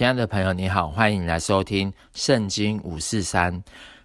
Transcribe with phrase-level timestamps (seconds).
[0.00, 3.54] 亲爱的朋友，你好，欢迎你来收听《圣经五四三》。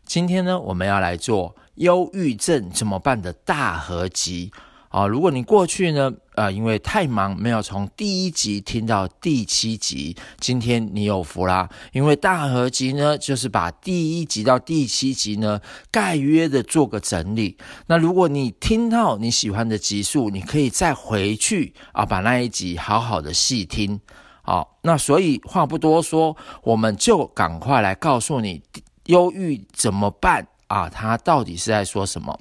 [0.06, 4.52] 今天呢，我们要来做忧郁症怎么办的大合集。
[4.90, 17.58] 啊，如果你过去呢，呃，因为太忙，没有从第一集听到第七集，今天你有福啦，因为大合集呢，就是把第一集到第七集呢，概约的做个整理。
[17.88, 24.02] 那如果你听到你喜欢的集数，你可以再回去啊，把那一集好好的细听。
[24.46, 28.62] 好，那所以话不多说，我们就赶快来告诉你，
[29.06, 30.88] 忧郁怎么办啊？
[30.88, 32.40] 他到底是在说什么？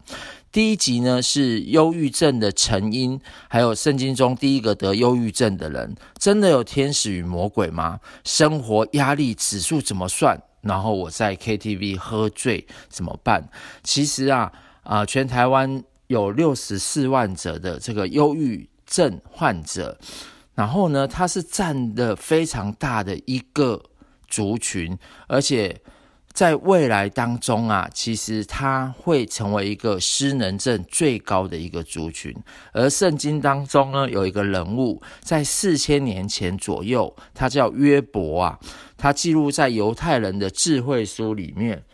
[0.53, 7.99] 第一集呢，是忧郁症的成因，还有圣经中第一个得忧郁症的人，真的有天使与魔鬼吗？
[8.23, 10.41] 生活压力指数怎么算？
[10.61, 13.49] 然后我在 KTV 喝醉怎么办？
[13.83, 19.99] 其实啊，啊、全台湾有六十四万者的这个忧郁症患者，
[20.55, 23.83] 然后呢，它是占的非常大的一个
[24.29, 25.81] 族群，而且。
[26.35, 32.35] 在未来当中啊，其实它会成为一个失能症最高的一个族群。
[32.73, 38.59] 而圣经当中呢，有一个人物，在四千年前左右，他叫约伯啊，
[38.97, 41.85] 他记录在犹太人的智慧书里面，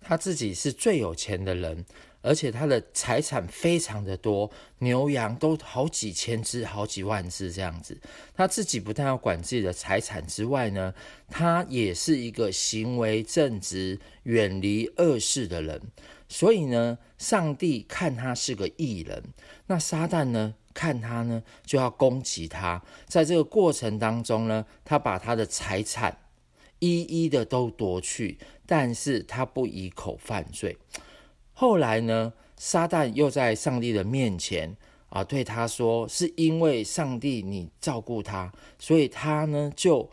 [0.00, 1.84] 他自己是最有钱的人。
[2.24, 8.00] 而且他的财产非常的多，牛羊都好几千只、好几万只这样子。
[8.34, 10.94] 他自己不但要管自己的财产之外呢，
[11.28, 15.78] 他也是一个行为正直、远离恶事的人。
[16.26, 19.22] 所以呢，上帝看他是个义人，
[19.66, 22.82] 那撒旦呢，看他呢就要攻击他。
[23.06, 26.16] 在这个过程当中呢，他把他的财产
[26.78, 30.78] 一一的都夺去，但是他不以口犯罪。
[31.56, 34.76] 后来呢，撒旦又在上帝的面前
[35.08, 40.10] 啊，对他说：“是因为上帝你照顾他，所以他呢就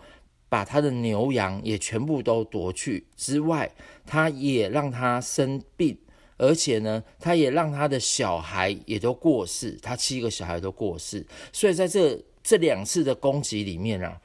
[0.47, 3.07] 把他的牛羊也全部都夺去。
[3.17, 3.71] 之外，
[4.05, 5.97] 他也让他生病，
[6.37, 11.25] 而且呢，他也让他的小孩也都过世，他七个小孩都过世。
[11.51, 14.21] 所以在这这两次的攻击里面啊，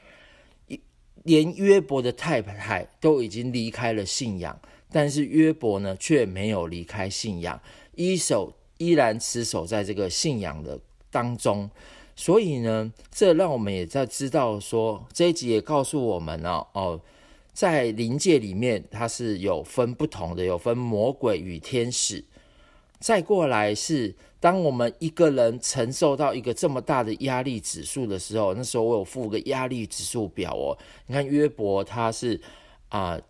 [1.23, 4.61] 连约伯的太太都已经离开了信仰。”
[4.93, 7.61] 但是约伯呢，却没有离开信仰，
[7.97, 10.79] 依守依然持守在这个信仰的
[11.11, 11.69] 当中。
[12.15, 17.01] 所以呢，这让我们也在知道说，这一集也告诉我们哦，哦，
[17.53, 22.25] 在灵界里面，它是有分不同的，有分魔鬼与天使。
[22.99, 30.79] 再过来是，当我们一个人承受到一个这么大的压力指数的时候，那时候我有附个压力指数表哦。
[31.07, 32.41] 你看约伯他是
[32.89, 33.21] 啊。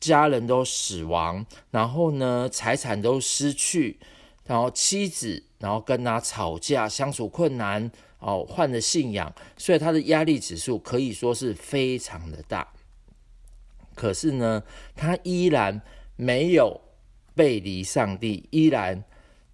[0.00, 4.00] 家人都死亡，然后呢，财产都失去，
[4.46, 12.72] 然后妻子，然后跟他吵架，相处困难，哦，换了信仰，所以他的压力指数可以说是非常的大。
[13.94, 14.62] 可是呢，
[14.96, 15.82] 他依然
[16.16, 16.80] 没有
[17.34, 19.04] 背离上帝，依然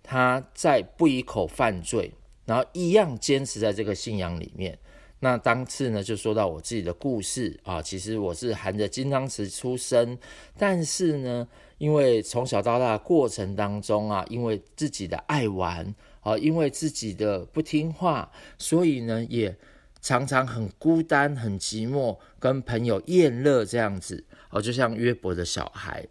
[0.04, 2.12] 他在不以口犯罪，
[2.44, 4.78] 然后一样坚持在这个信仰里面。
[5.20, 10.16] 那当次呢，就说到我自己的故事啊，其实我是含着金汤匙出生，
[10.58, 19.56] 但是呢，因为从小到大的过程当中啊，因为自己的爱玩啊，因为自己的不听话，所以呢，也
[20.02, 26.06] 常常很孤单、很寂寞，跟朋友厌乐这样子哦，就像约伯的小孩。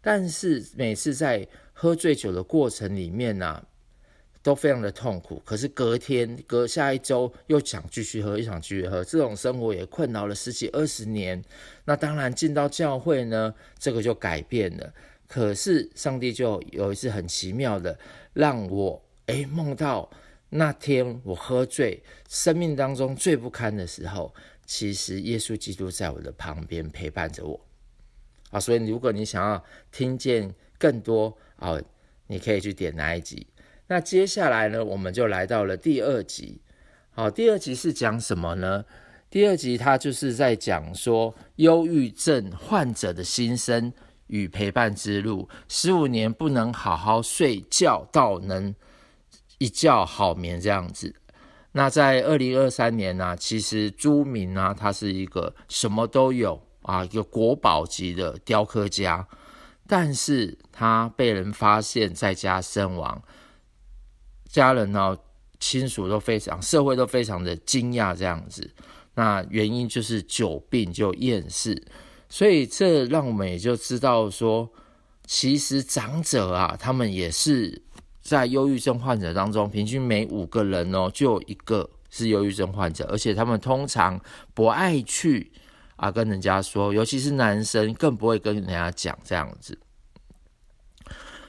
[0.00, 3.64] 但是每次在喝醉酒的过程里面呢、啊。
[4.42, 11.42] 都非常的痛苦，可是隔天、隔下一周又想继续喝，又想继续喝，这种生活也困扰了十几二十年。
[11.84, 14.92] 那当然进到教会呢，这个就改变了。
[15.28, 17.98] 可是上帝就有一次很奇妙的，
[18.32, 20.10] 让我诶梦到
[20.48, 24.34] 那天我喝醉，生命当中最不堪的时候，
[24.64, 27.60] 其实耶稣基督在我的旁边陪伴着我。
[28.50, 29.62] 啊，所以如果你想要
[29.92, 31.78] 听见更多啊，
[32.26, 33.46] 你可以去点那一集。
[33.90, 36.60] 那接下来呢，我们就来到了第二集。
[37.10, 38.84] 好，第二集是讲什么呢？
[39.28, 43.92] 第二集它就是在讲说忧郁症患者的心声
[44.28, 45.48] 与陪伴之路。
[45.66, 48.72] 十五年不能好好睡觉，到能
[49.58, 51.12] 一觉好眠这样子。
[51.72, 59.26] 那在二零二三年呢、其实朱明啊，他是一个什么都有啊，一个国宝级的雕刻家，
[59.88, 63.20] 但是他被人发现在家身亡。
[64.50, 65.16] 家人呢、
[65.58, 68.68] 亲属都非常，社会都非常的惊讶这样子。
[69.14, 71.82] 那原因就是久病就厌世，
[72.28, 74.68] 所以这让我们也就知道说，
[75.26, 77.82] 其实长者啊，他们也是
[78.22, 84.18] 在忧郁症患者当中，平均每五个人哦，就有一个是忧郁症患者，而且他们通常
[84.54, 85.52] 不爱去
[85.96, 89.78] 啊跟人家说，尤其是男生更不会跟人家讲这样子。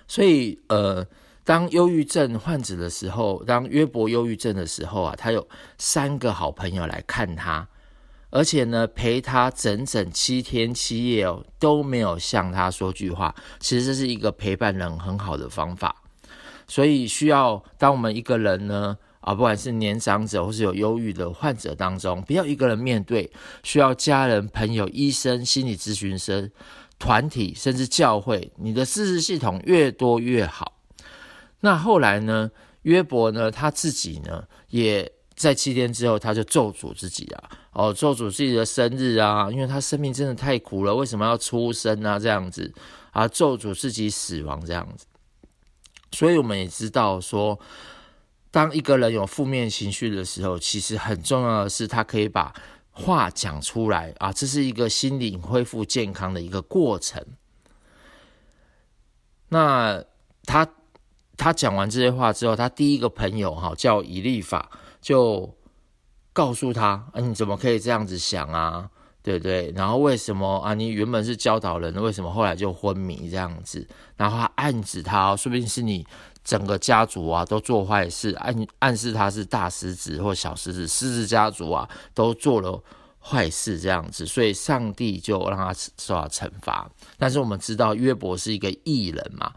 [0.07, 1.07] 所以呃，
[1.43, 5.47] 当忧郁症患者的时候，当约伯忧郁症的时候啊，他有
[5.77, 7.67] 三个好朋友来看他。
[8.33, 13.35] 而且呢，陪他整整七天七夜哦，都没有向他说句话。
[13.59, 15.93] 其实这是一个陪伴人很好的方法。
[16.65, 23.29] 所以需要当我们一个人呢，啊，不管是年长者或是有忧郁的患者当中，不要一个人面对，
[23.63, 26.49] 需要家人、朋友、医生、心理咨询师、
[26.97, 30.77] 团体，甚至教会，你的支持系统越多越好。
[31.61, 32.51] 那后来呢，
[32.83, 37.49] 约伯呢，他自己呢，也在七天之后，他就咒诅自己啊。
[37.73, 42.19] 哦，咒诅自己的生日啊，因为他生命真的太苦了，为什么要出生啊？
[42.19, 42.73] 这样子
[43.11, 45.05] 啊，咒诅自己死亡这样子。
[46.11, 47.57] 所以我们也知道说，
[48.51, 52.53] 当一个人有负面情绪的时候，其实很重要的是他可以把
[52.89, 57.25] 话讲出来啊，这是一个心理恢复健康的一个过程。
[59.47, 60.03] 那
[60.43, 60.67] 他
[61.41, 64.69] 他讲完这些话之后，他第一个朋友哈叫以利法
[65.01, 65.53] 就。
[66.33, 68.89] 告诉他啊，你怎么可以这样子想啊？
[69.21, 69.69] 对不对？
[69.75, 70.73] 然后为什么啊？
[70.73, 73.85] 你原本是教导人，为什么后来就昏迷这样子？
[74.15, 76.07] 然后他暗指他，说不定是你
[76.41, 82.81] 整个家族啊都做坏事，暗暗示他是大狮子或小狮子，狮子家族啊都做了
[83.19, 86.89] 坏事这样子，所以上帝就让他受到惩罚。
[87.17, 89.51] 但是我们知道约伯是一个义人嘛，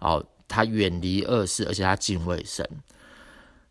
[0.00, 2.66] 哦，他远离恶事，而且他敬畏神。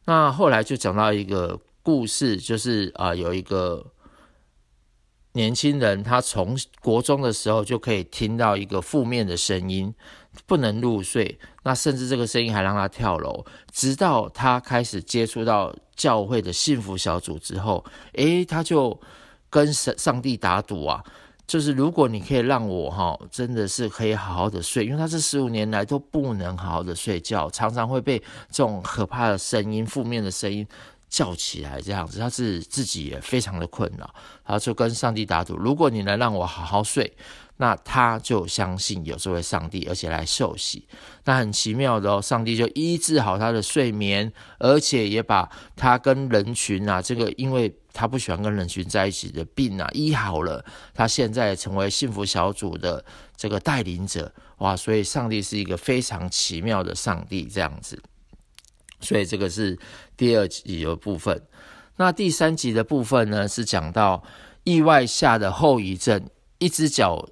[0.06, 1.59] 那后来就讲到一个。
[1.88, 3.94] 故事就是啊、有一个
[5.31, 9.94] 年轻人，他从国中的时候就可以听到一个负面的声音，
[10.45, 11.39] 不能入睡。
[11.63, 17.85] 那甚至这个声音还让他跳楼，直到他开始接触到教会的幸福小组之后，
[18.15, 19.00] 诶，他就
[19.50, 21.01] 跟上上帝打赌啊，
[21.48, 28.20] 就是如果你可以让我哈，真的是可以好好的睡，因为他这十五年来都不能好好的睡觉，常常会被
[28.52, 30.68] 这种可怕的声音、负面的声音。
[31.09, 34.13] 叫起来这样子，他是自己也非常的困扰，
[34.44, 37.12] 他就跟上帝打赌：如果你能让我好好睡，
[37.59, 40.88] 那他就相信有这位上帝，而且来受洗。
[41.24, 50.63] 那很奇妙的哦，上帝就医治好他的睡眠，而且也把他跟人群啊这个，因为他不喜欢跟人群在一起的病啊医好了。
[50.94, 53.03] 他现在成为幸福小组的
[53.36, 54.75] 这个带领者，哇！
[54.75, 58.00] 所以上帝是一个非常奇妙的上帝，这样子。
[59.00, 59.77] 所以这个是
[60.18, 61.42] 第二集的部分。
[61.96, 64.22] 那第三集的部分呢，是讲到
[64.64, 66.28] 意外下的后遗症，
[66.58, 67.25] 一只脚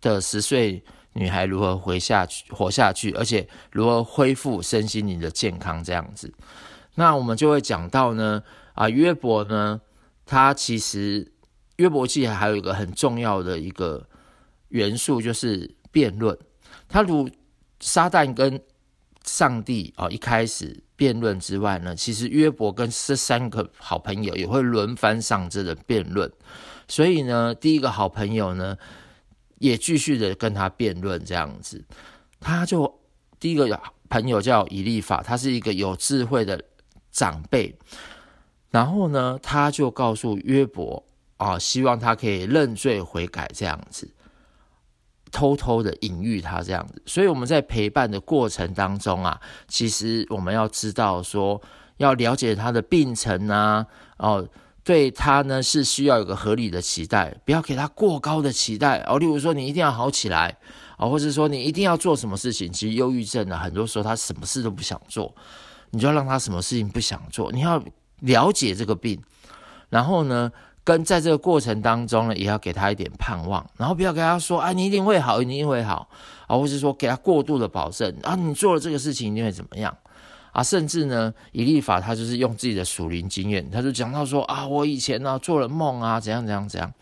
[0.00, 0.84] 的十岁
[1.14, 6.32] 女孩如何活下去，活下去，而且如何恢复身心灵的健康这样子。
[6.94, 8.42] 那我们就会讲到呢，
[8.74, 9.80] 啊，约伯呢，
[10.24, 11.30] 他其实
[11.76, 14.06] 约伯记还有一个很重要的一个
[14.68, 16.36] 元素，就是辩论。
[16.88, 17.28] 他如
[17.80, 18.58] 撒旦跟
[19.26, 20.82] 上帝啊，一开始。
[20.98, 26.32] 辩论之外呢，其实约伯跟这三个好朋友也会轮番上这的辩论，
[26.88, 28.74] 所以呢，第一个好朋友呢
[29.58, 31.84] 也继续的跟他辩论这样子，
[32.40, 32.98] 他就
[33.38, 33.78] 第一个
[34.08, 36.64] 朋友叫以利法，他是一个有智慧的
[37.12, 37.76] 长辈，
[38.70, 41.04] 然后呢，他就告诉约伯
[41.36, 44.10] 啊，希望他可以认罪悔改这样子。
[45.32, 51.60] 偷偷的隐喻他这样子，所以我们在陪伴的过程当中啊，其实我们要知道说，
[51.98, 53.84] 要了解他的病程啊，
[54.18, 54.46] 哦，
[54.84, 59.18] 对他呢是需要有个合理的期待，不要给他过高的期待哦。
[59.18, 60.56] 例如说，你一定要好起来
[60.96, 62.72] 啊，或者说你一定要做什么事情。
[62.72, 65.34] 其实忧郁症呢，很多时候他什么事都不想做，
[65.90, 67.50] 你就让他什么事情不想做。
[67.50, 67.82] 你要
[68.20, 69.20] 了解这个病，
[69.90, 70.50] 然后呢，
[70.86, 76.08] 跟在这个过程当中呢，也要给他一点盼望，然后不要跟他说啊，你一定会好，一定会好
[76.46, 79.92] 啊，或是说给他过度的保证啊，你做了这个事情一定会怎么样
[80.52, 80.62] 啊？
[80.62, 86.92] 甚至呢，以立法他就是用自己的属灵经验，他就讲到说啊，我以前呢、做了梦啊，怎样怎样怎样。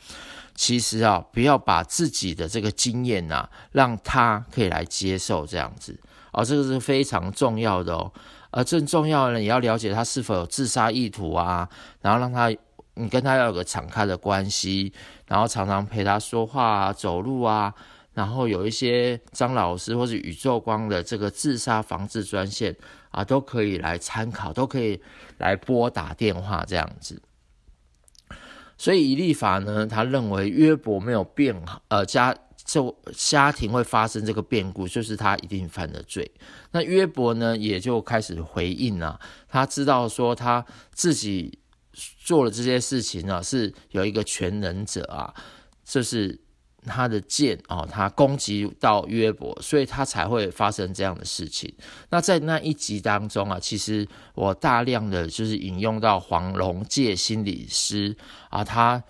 [0.54, 5.94] 其实啊，不要把自己的这个经验呐、啊，让他可以来接受这样子
[6.30, 8.10] 啊，这个是非常重要的哦。
[8.50, 11.68] 而、啊、更重要的呢，也要了解他是否有自杀意图啊，
[12.00, 12.50] 然后让他。
[12.96, 14.92] 你跟他要有个敞开的关系，
[15.26, 17.74] 然后常常陪他说话啊、走路啊，
[18.12, 22.76] 然后有一些张老师或是宇宙光的这个自杀防治专线
[23.10, 25.02] 啊，都可以来参考，都可以
[25.38, 27.20] 来拨打电话这样子。
[28.78, 32.32] 所以以立法呢，他认为约伯没有变好，呃，家
[32.64, 36.30] 就家庭会发生这个变故，就是他一定犯了罪。
[36.70, 41.58] 那约伯呢，也就开始回应啊，他知道说他自己。
[42.18, 45.32] 做了这些事情呢，是有一个全能者啊，
[45.84, 46.38] 这是
[46.84, 51.74] 他的剑哦，他攻击到约伯，所以他才会发生这样的事情。
[52.10, 58.16] 那在那一集当中啊，其实我大量的就是引用到黄龙介心理师
[58.50, 59.02] 啊，他。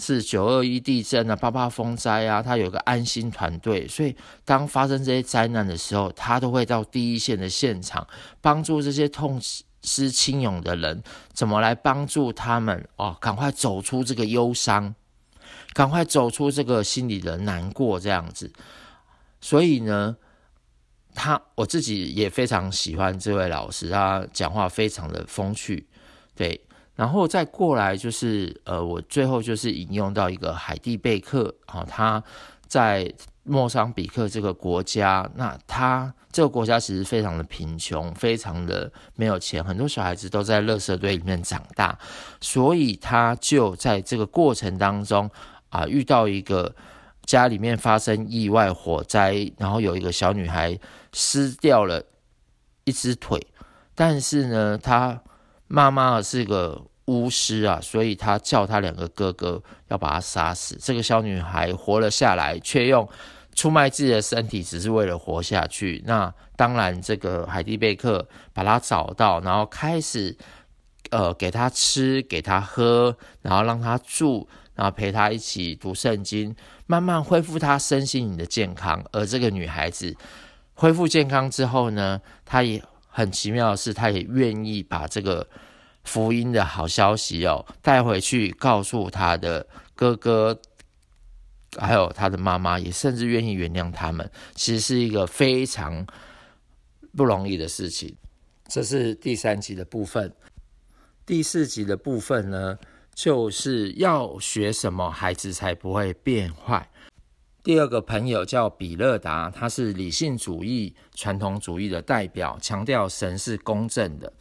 [0.00, 4.14] 是九二一地震啊，八八风灾啊，他有个安心团队，所以
[4.44, 8.06] 当发生这些灾难的时候，他都会到第一线的现场，
[8.40, 9.40] 帮助这些痛
[9.82, 14.94] 失亲勇的人，怎么来帮助他们哦，赶快走出这个忧伤，
[15.72, 18.52] 赶快走出这个心里的难过，这样子。
[19.40, 20.16] 所以呢，
[21.14, 25.86] 他我自己也非常喜欢这位老师，他讲话非常的风趣，
[26.34, 26.60] 对。
[26.96, 32.20] 然后再过来就是，呃，我最后就是引用到一个海蒂贝克啊，他
[32.66, 33.08] 在
[33.48, 41.98] 莫桑比克这个国家，那他这个国家其实非常的贫穷，非常的没有钱，很多小孩子都在垃圾堆里面长大，
[42.40, 45.30] 所以他就在这个过程当中
[45.70, 46.74] 啊，遇到一个
[47.24, 50.78] 家里面发生意外火灾，然后有一个小女孩
[51.12, 52.02] 失掉了
[52.84, 53.46] 一只腿，
[53.94, 55.20] 但是呢，他。
[55.70, 60.78] 妈妈是个巫师啊，所以他叫他两个哥哥要把他杀死。
[60.80, 63.06] 这个小女孩活了下来，却用
[63.58, 66.00] 出卖自己的身体，只是为了活下去。
[66.06, 70.36] 那当然，这个海蒂贝克把他找到，然后开始
[71.10, 74.46] 呃给他吃，给他喝，然后让他住，
[74.76, 76.54] 然后陪他一起读圣经，
[76.86, 79.04] 慢慢恢复他身心灵的健康。
[79.10, 80.14] 而这个女孩子
[80.74, 82.80] 恢复健康之后呢，她也。
[83.10, 85.44] 很奇妙的是，她也愿意把这个
[86.04, 90.56] 福音的好消息哦带回去，告诉他的哥哥，
[91.76, 94.30] 还有他的妈妈，也甚至愿意原谅他们。
[94.54, 96.06] 其实是一个非常
[97.16, 98.16] 不容易的事情。
[98.68, 100.32] 这是第三集的部分。
[101.26, 102.78] 第四集的部分呢，
[103.14, 106.90] 就是要学什么，孩子才不会变坏。
[107.62, 114.32] 第二个朋友叫比勒达，他是理性主义、传统主义的代表，强调神是公正的，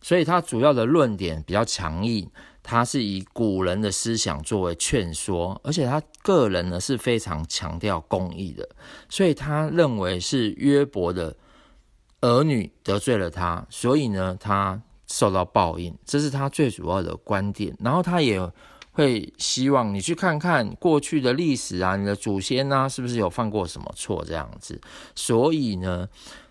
[0.00, 2.28] 所以他主要的论点比较强硬。
[2.62, 8.68] 他是以古人的思想作为劝说，而且他个人呢是非常强调公义的，
[9.08, 11.36] 所以他认为是约伯的
[12.20, 17.76] 儿女得罪了他，所以呢他受到报应，这是他最主要的观点。
[17.80, 18.52] 然后他也。
[18.94, 24.78] 会希望你去看看过去的历史啊，你的祖先啊，是不是有犯过什么错这样子？
[25.14, 26.06] 所以呢，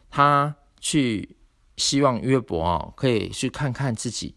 [0.09, 1.37] 他去
[1.77, 4.33] 希望约伯啊，可以去看看自己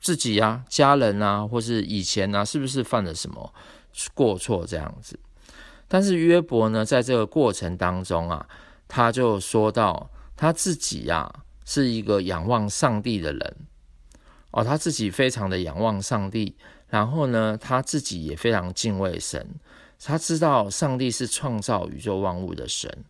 [0.00, 3.52] 自己啊，家人啊，或是以前啊，是不是犯了什么
[4.14, 5.18] 过错这样子？
[5.86, 8.46] 但是约伯呢，在这个过程当中啊，
[8.86, 13.56] 他就说到他自己啊，是一个仰望上帝的人
[14.50, 16.56] 哦，他自己非常的仰望上帝。
[16.88, 19.46] 然后呢，他自己也非常敬畏神，
[20.02, 23.04] 他知道上帝是创造宇宙万物的神，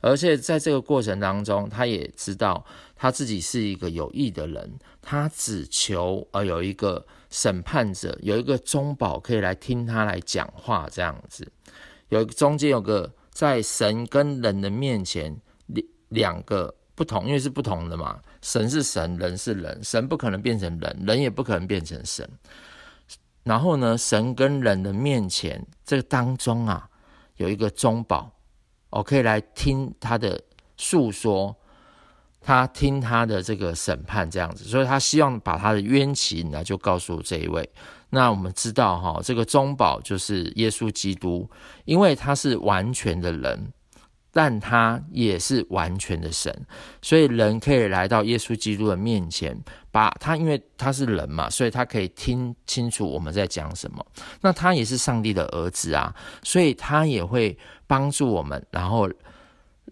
[0.00, 2.66] 而且在这个过程当中，他也知道
[3.02, 11.50] 他自己是一个有义的人，他只求呃有一个审判者，有一个中保可以来听他来讲话这样子，
[12.10, 15.34] 有中间有个在神跟人的面前
[15.68, 22.28] 两两个不同，因为是不同的嘛，神是神，人是人，神不可能变成人，人也不可能变成神。
[23.44, 26.90] 然后呢，神跟人的面前，这个当中啊，
[27.36, 28.30] 有一个中保，
[28.90, 30.38] 我可以来听他的
[30.76, 31.56] 诉说，
[32.40, 37.68] 他听他的这个审判这样子，所以他希望把他的冤情呢，就告诉这一位。
[38.10, 41.48] 那我们知道哈，这个中保就是耶稣基督，
[41.84, 43.72] 因为他是完全的人。
[44.32, 46.54] 但他也是完全的神，
[47.02, 54.06] 所以人可以来到耶稣基督的面前，把他，因为他是人嘛，所以他可以听清楚我们在讲什么。
[54.40, 59.10] 那他也是上帝的儿子啊，所以他也会帮助我们，然后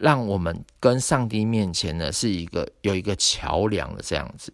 [0.01, 4.53] 让我们跟上帝面前呢是一个有一个桥梁的这样子。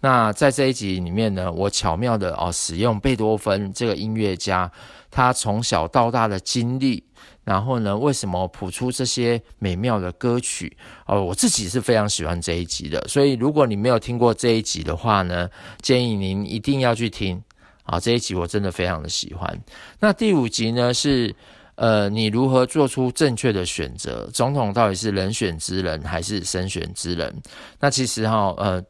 [0.00, 4.70] 那在这一集里面呢，我巧妙的哦使用贝多芬这个音乐家，
[5.10, 7.04] 他从小到大的经历。
[7.44, 10.76] 然后呢，为什么谱出这些美妙的歌曲？
[11.06, 13.00] 哦，我自己是非常喜欢这一集的。
[13.08, 15.48] 所以，如果你没有听过这一集的话呢，
[15.80, 17.42] 建议您一定要去听。
[17.82, 19.60] 啊，这一集我真的非常的喜欢。
[19.98, 21.34] 那第五集呢，是
[21.74, 24.28] 呃，你如何做出正确的选择？
[24.32, 27.34] 总统到底是人选之人还是神选之人？
[27.80, 28.84] 那其实哈，呃，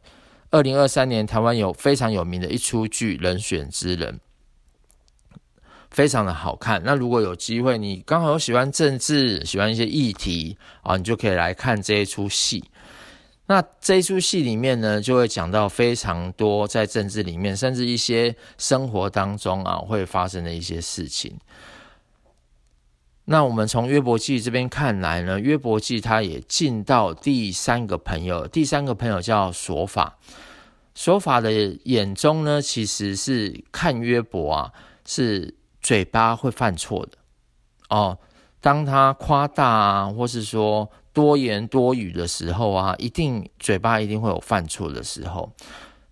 [0.51, 4.15] 二零二三年台湾有非常有名的一出剧《人选之人》。
[5.91, 6.83] 非常的好看。
[6.85, 12.65] 那如果有机会，你刚好喜欢政治、喜欢一些议题啊，你就可以来看这一出戏。
[13.45, 21.37] 那这一出戏里面呢，就会讲到非常多在政治里面，甚至一些生活当中啊会发生的一些事情。
[23.26, 30.19] 那我们从约伯记这边看来呢，约伯记他也进到第三个朋友，第三个朋友叫索法。
[30.95, 31.50] 索法的
[31.85, 34.73] 眼中呢，其实是看约伯啊，
[35.07, 37.12] 是嘴巴会犯错的
[37.88, 38.19] 哦。
[38.61, 45.50] 当他夸大啊，或是说多言多语的时候啊，一定嘴巴一定会有犯错的时候。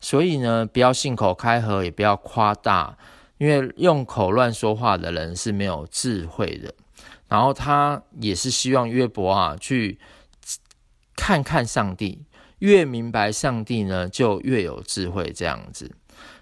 [0.00, 2.96] 所以呢，不要信口开河，也不要夸大，
[3.36, 6.72] 因为用口乱说话的人是没有智慧的。
[7.30, 9.98] 然后他也是希望约伯啊，去
[11.16, 12.26] 看看上帝，
[12.58, 15.90] 越明白上帝呢，就越有智慧这样子。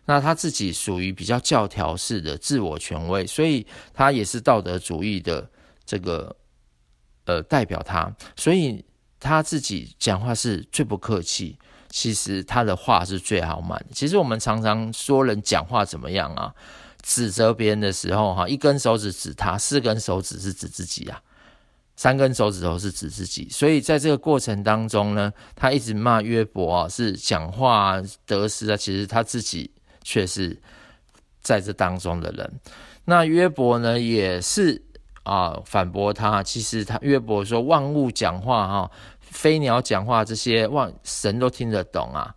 [0.06, 5.48] 那他自己属于比较教条式的自我权威，所以他也是道德主义的
[5.84, 6.34] 这个
[7.26, 8.82] 呃代表他，所以
[9.20, 11.58] 他自己讲话是最不客气。
[11.90, 13.82] 其实他的话是最好满。
[13.92, 16.54] 其实我们常常说人讲话怎么样啊？
[17.08, 21.18] 指责别人的时候，哈，一根手指指他，四根手指是指自己啊，
[21.96, 23.48] 三根手指头是指自己。
[23.50, 27.96] 所以在这个过程当中呢，他一直骂约伯啊，是讲话
[28.26, 29.70] 得失啊，其实他自己
[30.02, 30.54] 却是
[31.40, 32.60] 在这当中的人。
[33.06, 34.82] 那约伯呢，也是
[35.22, 38.90] 啊反驳他，其实他约伯说万物讲话哈，
[39.22, 42.34] 飞鸟讲话这些万神都听得懂啊，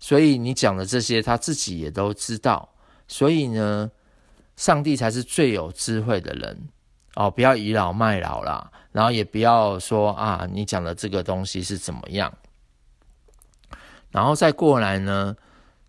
[0.00, 2.66] 所以你讲的这些，他自己也都知道。
[3.08, 3.90] 所以呢，
[4.56, 6.68] 上帝才是最有智慧的人
[7.14, 7.30] 哦！
[7.30, 12.32] 不要倚老卖老啦，然后也不要说啊，你讲的这个东西是怎么样。
[14.10, 15.36] 然后再过来呢，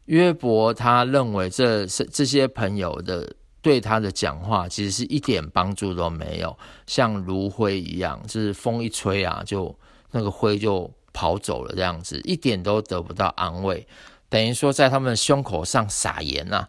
[0.06, 9.74] 约伯他认为这是这些朋友的对他的讲话，其实是一点帮助都没有，像炉灰一样，就是风一吹啊，就
[10.12, 13.88] 那个灰就跑走了这样子，一点都得不到安慰，
[14.30, 16.68] 等于说在他们胸口上撒盐呐。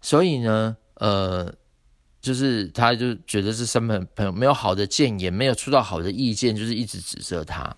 [0.00, 1.52] 所以呢，呃，
[2.20, 7.76] 就是他就觉得这身边朋友没有好的建言，没有出到好的意见，就是一直指责他。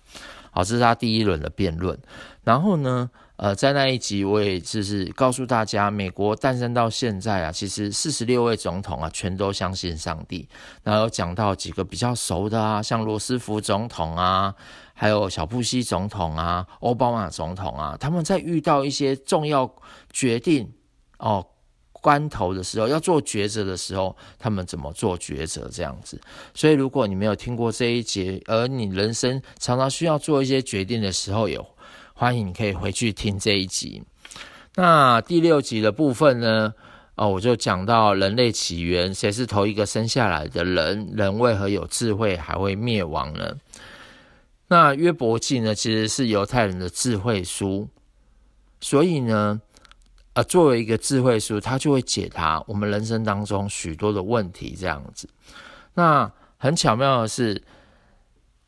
[0.51, 1.97] 好，这是他第一轮的辩论。
[2.43, 10.47] 然后呢，呃，在那一集我也就是告诉大家，美国诞生到现在啊，其实四十六位总统啊，全都相信上帝。
[10.83, 14.53] 然后有讲到几个比较熟的啊，像罗斯福总统啊，
[14.93, 19.73] 还有小布希总统啊，奥巴马总统啊，他们在遇到一些重要
[20.11, 20.69] 决定
[21.19, 21.47] 哦。
[22.01, 25.69] 关头的时候，要做抉择的时候，他们怎么做抉择？
[25.71, 26.19] 这样子。
[26.55, 31.63] 所以，如果你没有听过这一节，而你人生常常需要做一些决定的时候，有
[32.13, 34.01] 欢迎你可以回去听这一集。
[34.75, 36.73] 那第六集的部分呢？
[37.15, 41.11] 哦，我就讲到人类起源，谁是头一个生下来的人？
[41.13, 43.55] 人为何有智慧还会灭亡呢？
[44.69, 47.87] 那约伯记呢，其实是犹太人的智慧书，
[48.79, 49.61] 所以呢。
[50.33, 55.27] 呃，作为一个智慧书，它就会解答我们人生当中许多的问题，这样子。
[55.93, 57.61] 那很巧妙的是，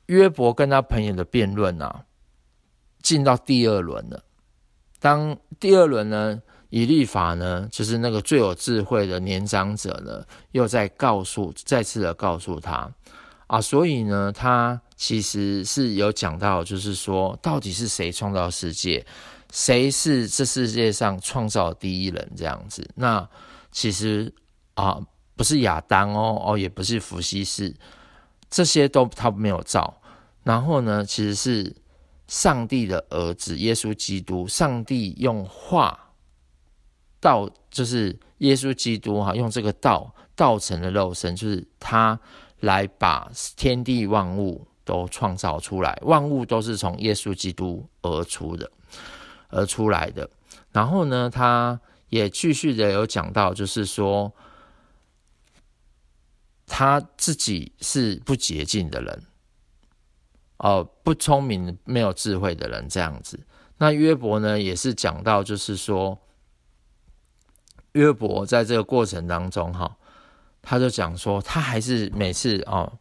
[0.08, 2.04] 约伯跟他朋友的辩论啊，
[3.02, 4.22] 进到第二轮了。
[5.00, 12.92] 当第二轮呢，以利法呢，就是那个最有智慧的年长者呢，又在告诉，再次的告诉他
[13.48, 19.06] 啊，所以呢，他其实是有讲到，就是说，到底是谁创造世界？
[19.54, 22.32] 谁是这世界上创造第一人？
[22.36, 23.30] 这样子，那
[23.72, 24.34] 其实
[24.74, 25.00] 啊，
[25.36, 27.72] 不是亚当哦，哦，也不是伏羲氏，
[28.50, 30.02] 这些都他没有造。
[30.42, 31.76] 然后呢，其实是
[32.28, 36.16] 上帝的儿子耶稣基督，上帝用话
[37.20, 42.20] 道，就是耶稣基督哈，用这个道道成了肉身，就是他
[42.62, 48.72] 来把天地万物都创造出来，万物都是从耶稣基督而出的。
[49.54, 50.30] 而出来的，
[50.72, 54.34] 然后呢，他也继续的有讲到，就是说
[56.66, 59.24] 他自己是不洁净的人，
[60.58, 63.40] 哦、不聪明、没有智慧的人这样子。
[63.78, 66.18] 那约伯呢，也是讲到，就是说
[67.94, 69.98] 约伯在这个过程当中，哈，
[70.62, 72.92] 他就讲说，他还是每次哦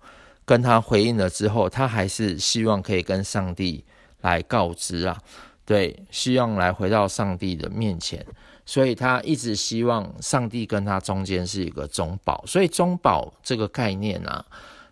[0.45, 3.85] 跟他回应了之后，他还是希望可以跟上帝
[4.21, 5.23] 来告知啊。
[5.65, 8.27] 对，希望来回到上帝的面前，
[8.67, 12.45] 所以他一直希望上帝跟他中间是一个中保。
[12.47, 14.45] 所以中保这个概念啊，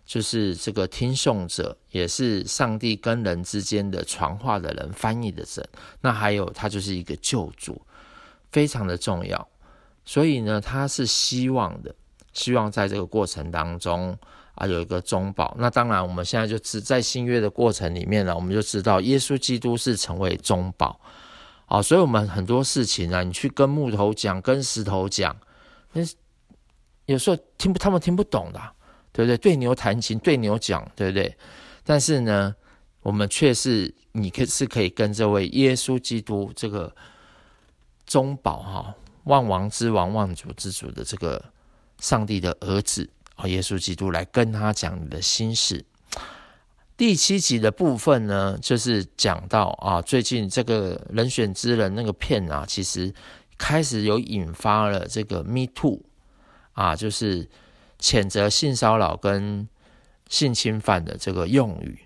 [0.05, 5.69] 就是这个听讼者，也是上帝跟人之间的传话的人、翻译的人。
[5.99, 7.81] 那还有他就是一个救主，
[8.51, 9.47] 非常的重要。
[10.05, 11.93] 所以呢，他是希望的，
[12.31, 14.17] 希望在这个过程当中。
[14.55, 15.55] 啊，有一个中保。
[15.57, 20.99] 那当然，我们现在就只在新约的过程里面呢，我们就知道耶稣基督是成为中保。
[21.65, 25.35] 啊，所以我们很多事情啊，你去跟木头讲，跟石头讲，
[25.93, 26.01] 那
[27.05, 28.61] 有时候听不，他们听不懂的。
[29.13, 29.37] 对不对？
[29.37, 31.35] 对牛弹琴，对牛讲，对不对？
[31.83, 32.55] 但是呢，
[33.01, 36.95] 我们却是你可是可以跟这位耶稣基督这个
[38.05, 41.43] 中保哈，万王之王、万主之主的这个
[41.99, 43.09] 上帝的儿子
[43.47, 45.83] 耶稣基督来跟他讲你的心事。
[46.97, 53.11] 第七集的部分呢，就是讲到啊，最近这个人选之人那个片啊，其实
[53.57, 55.99] 开始有引发了这个 Me Too
[56.73, 57.49] 啊，就是
[57.99, 59.67] 谴责性骚扰跟
[60.29, 61.99] 性侵犯的这个用语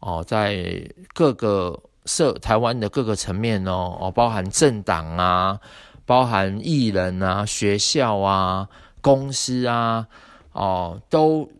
[0.00, 5.58] 哦，在各个社台湾的各个层面哦，哦，包含政党啊，
[6.04, 8.68] 包含艺人啊，学校啊，
[9.00, 10.06] 公司啊，
[10.52, 11.50] 哦，都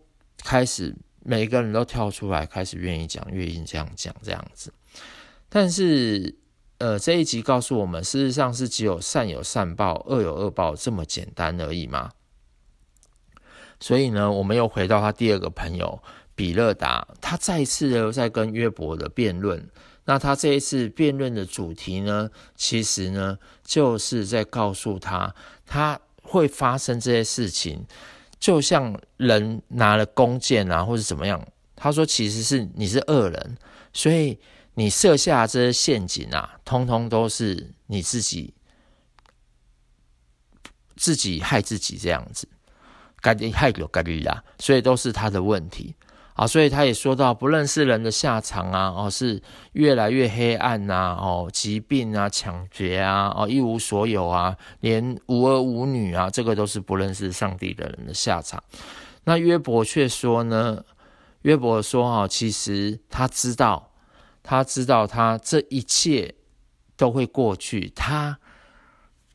[0.44, 0.94] 开始。
[1.24, 4.72] 每个人都跳出来，开始愿意讲，愿意这样讲这样子。
[5.48, 6.35] 但是，
[6.78, 12.11] 呃，这一集告诉我们，事实上是只有善有善报，恶有恶报这么简单而已吗？
[13.78, 16.02] 所以呢，我们又回到他第二个朋友
[16.35, 19.70] 比勒达，他再一次又在跟约伯的辩论。
[20.07, 25.33] 那他这一次辩论的主题呢，其实呢，就是在告诉他，
[25.64, 27.87] 他会发生这些事情。
[28.42, 31.40] 就像人拿了弓箭啊，或者怎么样，
[31.76, 33.57] 他说其实是你是恶人，
[33.92, 34.37] 所以
[34.74, 38.52] 你设下这些陷阱啊，通通都是你自己
[40.96, 42.48] 自己害自己这样子，
[43.20, 45.94] 该害有该利啊，所以都是他的问题。
[46.34, 49.42] 啊，所以他也说到，不认识人的下场啊，哦，是
[49.72, 58.62] 越来越黑暗呐，哦，疾病啊，抢劫啊，哦，一无所有啊，连无儿无女啊，这个都是不认识上帝的人的下场。
[59.24, 60.82] 那约伯却说呢，
[61.42, 63.90] 约伯说哈，其实他知道，
[64.42, 66.34] 他知道他这一切
[66.96, 67.92] 都会过去。
[67.94, 68.38] 他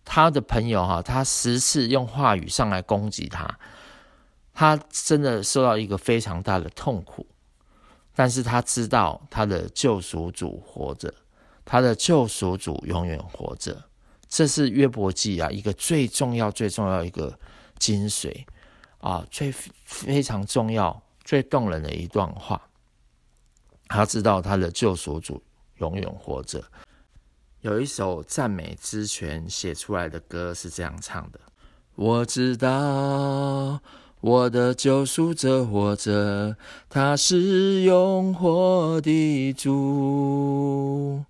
[0.03, 3.47] 他的朋友哈，他十次用话语上来攻击他。
[4.59, 7.23] 他真的受到一个非常大的痛苦，
[8.15, 11.13] 但是他知道他的救赎主活着，
[11.63, 13.83] 他的救赎主永远活着，
[14.27, 17.37] 这是约伯记啊一个最重要、最重要一个
[17.77, 18.45] 精髓
[18.97, 22.59] 啊，最非常重要、最动人的一段话。
[23.87, 25.43] 他知道他的救赎主
[25.75, 26.63] 永远活着。
[27.61, 31.39] 有一首赞美之泉写出来的歌是这样唱的：
[31.93, 33.79] 我知道。
[34.19, 36.57] 我的救赎者活着，
[36.89, 41.23] 他是永活的主。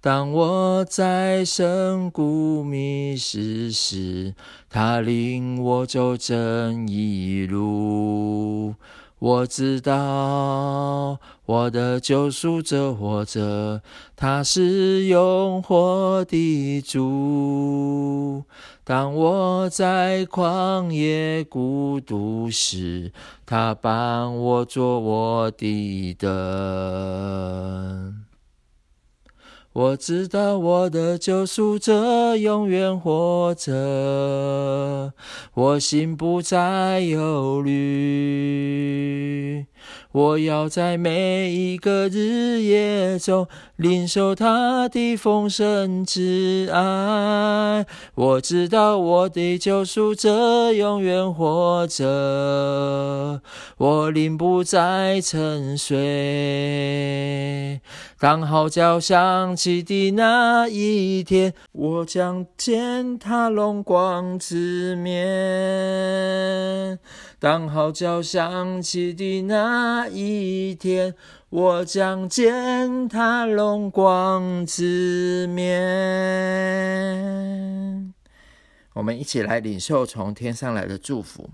[0.00, 4.34] 当我在深谷迷失时，
[4.70, 8.74] 他领我走正义路。
[9.20, 13.82] 我知道我的救赎者活着，
[14.16, 18.44] 他是永活的主。
[18.82, 23.12] 当我在旷野孤独时，
[23.44, 28.24] 他帮我做我的灯。
[29.72, 35.12] 我知道我的救赎者永远活着，
[35.54, 38.90] 我心不再忧虑。
[40.10, 43.46] 我要在每一个日夜中
[43.80, 47.86] 领受他的丰盛之爱。
[48.14, 53.40] 我知道我的救赎者永远活着，
[53.78, 57.80] 我灵不再沉睡。
[58.18, 66.98] 当号角响起的那一天，我将见他荣光之面。
[67.38, 71.14] 当号角响起的那一天，
[71.50, 75.64] 我将见他荣光之面。
[78.92, 81.50] 我们一起来领受从天上来的祝福，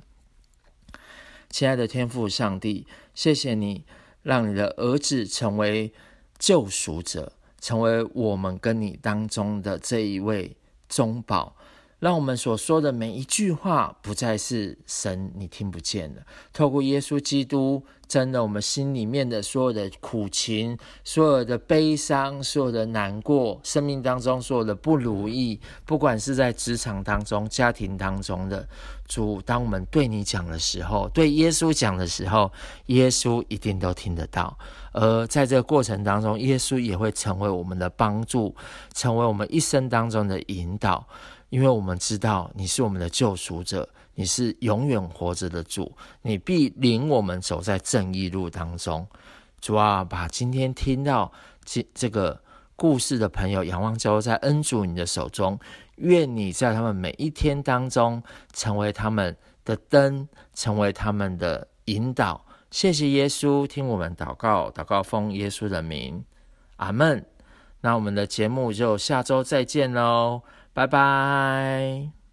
[1.49, 3.87] 亲爱的天父上帝，谢谢你
[4.23, 5.95] 让你的儿子成为
[6.39, 10.55] 救赎者，成为我们跟你当中的这一位
[10.91, 11.56] 中保。
[11.99, 16.25] 让我们所说的每一句话，不再是神你听不见的。
[16.53, 28.69] 透过耶稣基督，真的，我们心里面的所有的苦情、所有的悲伤、所有的难过，生命当中所有的不如意，不管是在职场当中、家庭当中的
[29.09, 32.53] 主，当我们对你讲的时候，对耶稣讲的时候，
[32.87, 34.57] 耶稣一定都听得到。
[34.93, 38.55] 而在这个过程当中，耶稣也会成为我们的帮助，
[38.95, 41.07] 成为我们一生当中的引导。
[41.49, 49.07] 因为我们知道你是我们的救赎者，你是永远活着的主，你必领我们走在正义路当中。
[49.61, 51.33] 主啊，把今天听到
[51.65, 52.41] 这这个
[52.77, 55.59] 故事的朋友，仰望交在恩主你的手中，
[55.97, 62.45] 愿你在他们每一天当中成为他们的灯，成为他们的引导。
[62.71, 66.25] 谢谢耶稣，听我们祷告，祷告奉耶稣的名，
[66.77, 67.25] 阿门。
[67.81, 70.43] 那我们的节目就下周再见喽，
[70.77, 72.26] 拜拜。